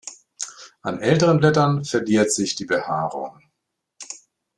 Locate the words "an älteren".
0.81-1.37